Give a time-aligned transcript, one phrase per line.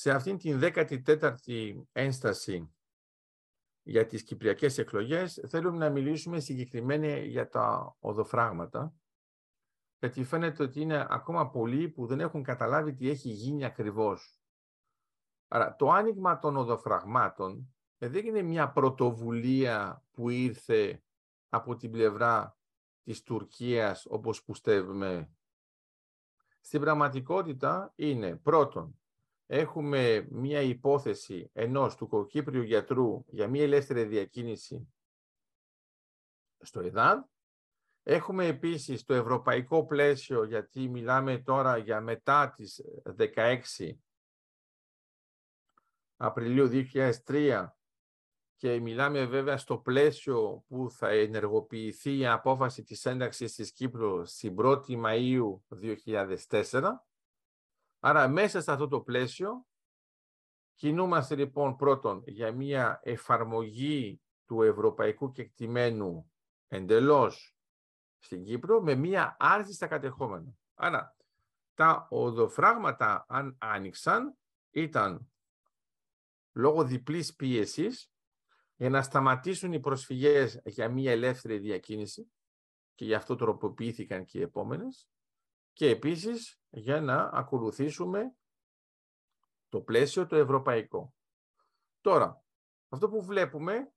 [0.00, 2.74] σε αυτήν την 14η ένσταση
[3.82, 8.94] για τις κυπριακές εκλογές θέλουμε να μιλήσουμε συγκεκριμένα για τα οδοφράγματα
[9.98, 14.40] γιατί φαίνεται ότι είναι ακόμα πολλοί που δεν έχουν καταλάβει τι έχει γίνει ακριβώς.
[15.48, 21.02] Άρα το άνοιγμα των οδοφραγμάτων δεν είναι μια πρωτοβουλία που ήρθε
[21.48, 22.58] από την πλευρά
[23.02, 25.30] της Τουρκίας όπως πιστεύουμε.
[26.60, 28.99] Στην πραγματικότητα είναι πρώτον
[29.52, 34.92] έχουμε μια υπόθεση ενός του κοκύπριου γιατρού για μια ελεύθερη διακίνηση
[36.60, 37.18] στο ΕΔΑΔ.
[38.02, 42.80] Έχουμε επίσης το ευρωπαϊκό πλαίσιο, γιατί μιλάμε τώρα για μετά τις
[43.16, 43.58] 16
[46.16, 46.86] Απριλίου
[47.26, 47.66] 2003
[48.56, 54.56] και μιλάμε βέβαια στο πλαίσιο που θα ενεργοποιηθεί η απόφαση της ένταξης της Κύπρου στην
[54.58, 55.60] 1η Μαΐου
[56.62, 56.82] 2004
[58.00, 59.66] Άρα μέσα σε αυτό το πλαίσιο
[60.74, 66.32] κινούμαστε λοιπόν πρώτον για μια εφαρμογή του ευρωπαϊκού κεκτημένου
[66.68, 67.56] εντελώς
[68.18, 70.54] στην Κύπρο με μια άρση στα κατεχόμενα.
[70.74, 71.16] Άρα
[71.74, 74.36] τα οδοφράγματα αν άνοιξαν
[74.70, 75.30] ήταν
[76.52, 78.12] λόγω διπλής πίεσης
[78.76, 82.32] για να σταματήσουν οι προσφυγές για μια ελεύθερη διακίνηση
[82.94, 85.08] και γι' αυτό τροποποιήθηκαν και οι επόμενες
[85.80, 88.34] και επίσης για να ακολουθήσουμε
[89.68, 91.14] το πλαίσιο το ευρωπαϊκό.
[92.00, 92.44] Τώρα,
[92.88, 93.92] αυτό που βλέπουμε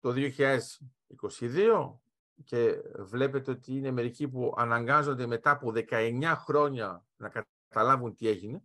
[0.00, 1.98] το 2022
[2.44, 8.62] και βλέπετε ότι είναι μερικοί που αναγκάζονται μετά από 19 χρόνια να καταλάβουν τι έγινε.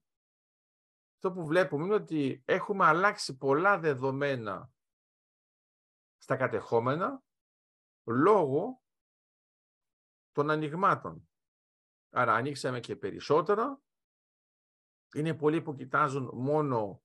[1.16, 4.72] Αυτό που βλέπουμε είναι ότι έχουμε αλλάξει πολλά δεδομένα
[6.17, 7.23] στα κατεχόμενα
[8.03, 8.81] λόγω
[10.31, 11.29] των ανοιγμάτων.
[12.17, 13.80] Άρα ανοίξαμε και περισσότερα.
[15.13, 17.03] Είναι πολλοί που κοιτάζουν μόνο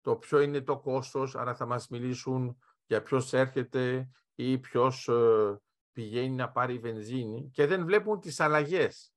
[0.00, 5.60] το ποιο είναι το κόστος, άρα θα μας μιλήσουν για ποιος έρχεται ή ποιος ε,
[5.92, 9.12] πηγαίνει να πάρει βενζίνη και δεν βλέπουν τις αλλαγές.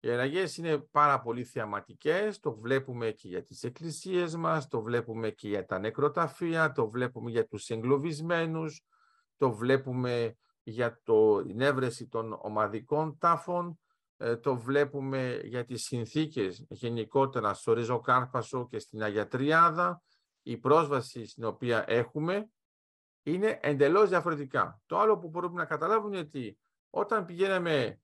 [0.00, 5.30] Οι αλλαγές είναι πάρα πολύ θεαματικές, το βλέπουμε και για τις εκκλησίες μας, το βλέπουμε
[5.30, 8.84] και για τα νεκροταφεία, το βλέπουμε για τους εγκλωβισμένους,
[9.36, 13.83] το βλέπουμε για το, την έβρεση των ομαδικών τάφων, ε,
[14.42, 20.02] το βλέπουμε για τις συνθήκες γενικότερα στο Ριζοκάρπασο και στην Αγιατριάδα,
[20.42, 22.48] η πρόσβαση στην οποία έχουμε
[23.22, 24.80] είναι εντελώς διαφορετικά.
[24.86, 26.58] Το άλλο που μπορούμε να καταλάβουμε είναι ότι
[26.90, 28.00] όταν πηγαίναμε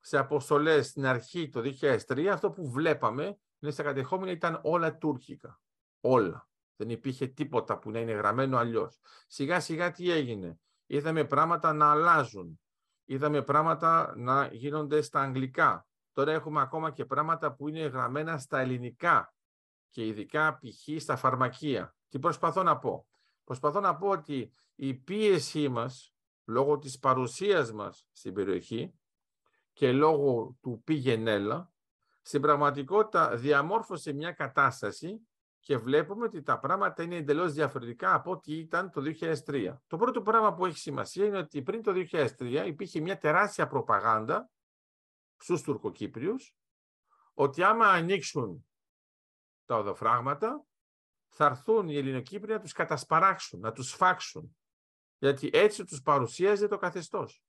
[0.00, 5.60] σε αποστολές στην αρχή το 2003, αυτό που βλέπαμε είναι στα κατεχόμενα ήταν όλα τουρκικά.
[6.00, 6.48] Όλα.
[6.76, 8.98] Δεν υπήρχε τίποτα που να είναι γραμμένο αλλιώς.
[9.26, 10.58] Σιγά σιγά τι έγινε.
[10.86, 12.60] Είδαμε πράγματα να αλλάζουν
[13.06, 15.86] είδαμε πράγματα να γίνονται στα αγγλικά.
[16.12, 19.34] Τώρα έχουμε ακόμα και πράγματα που είναι γραμμένα στα ελληνικά
[19.88, 21.02] και ειδικά π.χ.
[21.02, 21.94] στα φαρμακεία.
[22.08, 23.06] Τι προσπαθώ να πω;
[23.44, 28.94] Προσπαθώ να πω ότι η πίεσή μας, λόγω της παρουσίας μας στην περιοχή
[29.72, 31.72] και λόγω του πηγενέλα,
[32.22, 35.28] στην πραγματικότητα διαμόρφωσε μια κατάσταση
[35.66, 39.76] και βλέπουμε ότι τα πράγματα είναι εντελώς διαφορετικά από ό,τι ήταν το 2003.
[39.86, 44.50] Το πρώτο πράγμα που έχει σημασία είναι ότι πριν το 2003 υπήρχε μια τεράστια προπαγάνδα
[45.36, 46.54] στους Τουρκοκύπριους
[47.34, 48.66] ότι άμα ανοίξουν
[49.64, 50.66] τα οδοφράγματα
[51.28, 54.56] θα έρθουν οι Ελληνοκύπριοι να τους κατασπαράξουν, να τους φάξουν.
[55.18, 57.42] Γιατί έτσι τους παρουσίαζε το καθεστώς.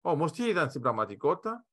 [0.00, 1.66] Όμως τι είδαν στην πραγματικότητα;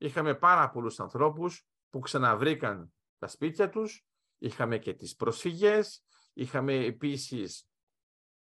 [0.00, 4.07] Είχαμε πάρα πολλούς ανθρώπους που ξαναβρήκαν τα σπίτια τους,
[4.38, 7.68] είχαμε και τις προσφυγές, είχαμε επίσης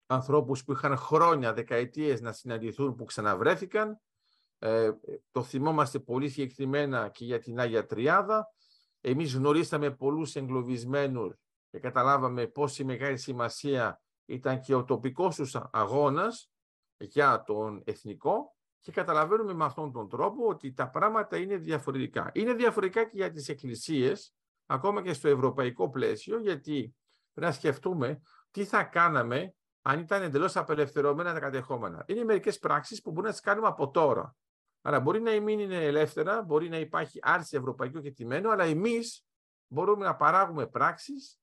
[0.07, 4.01] ανθρώπους που είχαν χρόνια, δεκαετίες να συναντηθούν που ξαναβρέθηκαν.
[4.59, 4.91] Ε,
[5.31, 8.49] το θυμόμαστε πολύ συγκεκριμένα και για την Άγια Τριάδα.
[9.01, 11.35] Εμείς γνωρίσαμε πολλούς εγκλωβισμένους
[11.71, 16.51] και καταλάβαμε πόση μεγάλη σημασία ήταν και ο τοπικός τους αγώνας
[16.97, 22.31] για τον εθνικό και καταλαβαίνουμε με αυτόν τον τρόπο ότι τα πράγματα είναι διαφορετικά.
[22.35, 24.35] Είναι διαφορετικά και για τις εκκλησίες,
[24.67, 26.95] ακόμα και στο ευρωπαϊκό πλαίσιο, γιατί
[27.33, 28.21] πρέπει να σκεφτούμε
[28.51, 32.05] τι θα κάναμε αν ήταν εντελώς απελευθερωμένα τα κατεχόμενα.
[32.07, 34.37] Είναι μερικές πράξεις που μπορούμε να τις κάνουμε από τώρα.
[34.83, 39.25] Άρα μπορεί να μην είναι ελεύθερα, μπορεί να υπάρχει άρση ευρωπαϊκού κεκτημένου, αλλά εμείς
[39.67, 41.39] μπορούμε να παράγουμε πράξεις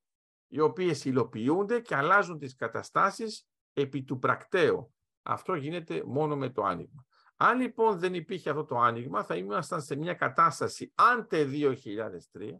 [0.47, 4.93] οι οποίες υλοποιούνται και αλλάζουν τις καταστάσεις επί του πρακτέου.
[5.23, 7.05] Αυτό γίνεται μόνο με το άνοιγμα.
[7.35, 12.51] Αν λοιπόν δεν υπήρχε αυτό το άνοιγμα, θα ήμασταν σε μια κατάσταση άντε 2003,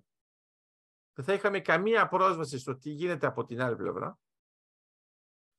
[1.22, 4.20] δεν θα είχαμε καμία πρόσβαση στο τι γίνεται από την άλλη πλευρά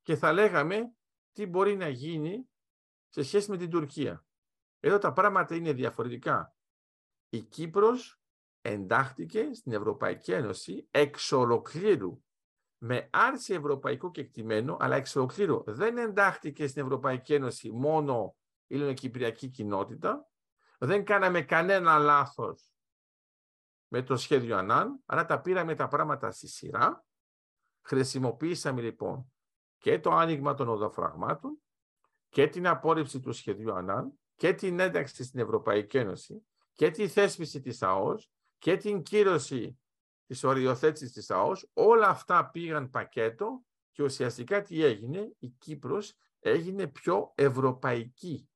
[0.02, 0.92] και θα λέγαμε
[1.32, 2.48] τι μπορεί να γίνει
[3.08, 4.24] σε σχέση με την Τουρκία.
[4.80, 6.54] Εδώ τα πράγματα είναι διαφορετικά.
[7.28, 8.20] Η Κύπρος
[8.60, 12.22] εντάχθηκε στην Ευρωπαϊκή Ένωση εξ ολοκλήρου
[12.78, 18.36] με άρση ευρωπαϊκού κεκτημένου, αλλά εξ ολοκλήρου δεν εντάχθηκε στην Ευρωπαϊκή Ένωση μόνο
[18.66, 20.28] η ελληνοκυπριακή κοινότητα,
[20.78, 22.71] δεν κάναμε κανένα λάθος
[23.94, 27.04] με το σχέδιο Ανάν, αλλά τα πήραμε τα πράγματα στη σειρά.
[27.82, 29.32] Χρησιμοποίησαμε λοιπόν
[29.78, 31.62] και το άνοιγμα των οδοφραγμάτων
[32.28, 37.60] και την απόρριψη του σχεδίου Ανάν και την ένταξη στην Ευρωπαϊκή Ένωση και τη θέσπιση
[37.60, 39.80] της ΑΟΣ και την κύρωση
[40.26, 46.86] της οριοθέτησης της ΑΟΣ, όλα αυτά πήγαν πακέτο και ουσιαστικά τι έγινε, η Κύπρος έγινε
[46.86, 48.48] πιο ευρωπαϊκή.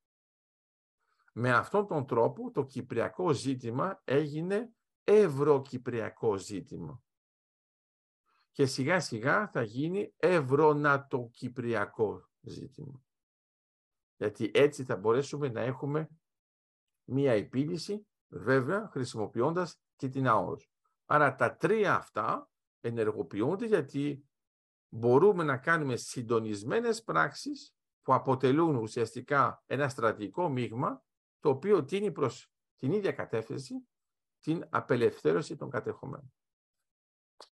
[1.33, 4.71] Με αυτόν τον τρόπο το κυπριακό ζήτημα έγινε
[5.07, 7.01] ευρωκυπριακό ζήτημα.
[8.51, 13.03] Και σιγά σιγά θα γίνει ευρωνατοκυπριακό ζήτημα.
[14.15, 16.09] Γιατί έτσι θα μπορέσουμε να έχουμε
[17.03, 20.69] μία επίλυση, βέβαια, χρησιμοποιώντας και την ΑΟΣ.
[21.05, 22.49] Άρα τα τρία αυτά
[22.79, 24.27] ενεργοποιούνται γιατί
[24.89, 31.03] μπορούμε να κάνουμε συντονισμένες πράξεις που αποτελούν ουσιαστικά ένα στρατηγικό μείγμα
[31.39, 33.87] το οποίο τίνει προς την ίδια κατεύθυνση
[34.39, 36.31] την απελευθέρωση των κατεχομένων.